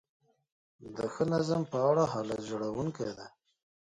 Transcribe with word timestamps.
د 0.95 0.97
ښه 1.13 1.23
نظم 1.33 1.61
په 1.71 1.77
اړه 1.89 2.03
حالت 2.13 2.39
ژړونکی 2.49 3.09
دی. 3.17 3.27